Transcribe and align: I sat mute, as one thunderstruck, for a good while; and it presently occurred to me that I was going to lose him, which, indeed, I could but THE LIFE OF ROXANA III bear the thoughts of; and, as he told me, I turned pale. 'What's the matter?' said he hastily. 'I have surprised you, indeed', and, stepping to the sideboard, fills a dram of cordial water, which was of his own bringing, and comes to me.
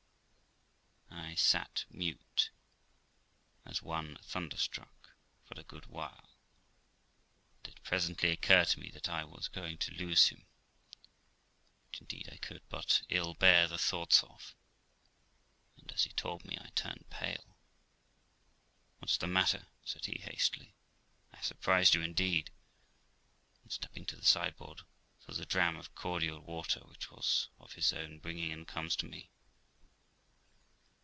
I 1.13 1.35
sat 1.35 1.85
mute, 1.89 2.51
as 3.65 3.81
one 3.81 4.17
thunderstruck, 4.21 5.11
for 5.45 5.57
a 5.59 5.63
good 5.63 5.85
while; 5.85 6.31
and 7.63 7.73
it 7.73 7.81
presently 7.83 8.31
occurred 8.31 8.67
to 8.69 8.79
me 8.81 8.89
that 8.91 9.07
I 9.07 9.23
was 9.23 9.47
going 9.47 9.77
to 9.77 9.93
lose 9.93 10.27
him, 10.27 10.45
which, 11.87 12.01
indeed, 12.01 12.27
I 12.31 12.35
could 12.35 12.67
but 12.67 13.03
THE 13.07 13.15
LIFE 13.15 13.21
OF 13.21 13.27
ROXANA 13.27 13.27
III 13.29 13.33
bear 13.39 13.67
the 13.69 13.77
thoughts 13.77 14.23
of; 14.23 14.55
and, 15.77 15.89
as 15.93 16.03
he 16.03 16.11
told 16.11 16.43
me, 16.43 16.57
I 16.59 16.67
turned 16.75 17.09
pale. 17.09 17.55
'What's 18.99 19.17
the 19.17 19.27
matter?' 19.27 19.67
said 19.85 20.05
he 20.07 20.19
hastily. 20.19 20.73
'I 21.31 21.37
have 21.37 21.45
surprised 21.45 21.95
you, 21.95 22.01
indeed', 22.01 22.51
and, 23.63 23.71
stepping 23.71 24.05
to 24.07 24.17
the 24.17 24.25
sideboard, 24.25 24.81
fills 25.25 25.39
a 25.39 25.45
dram 25.45 25.77
of 25.77 25.95
cordial 25.95 26.41
water, 26.41 26.81
which 26.81 27.09
was 27.09 27.47
of 27.57 27.71
his 27.73 27.93
own 27.93 28.19
bringing, 28.19 28.51
and 28.51 28.67
comes 28.67 28.97
to 28.97 29.05
me. 29.05 29.29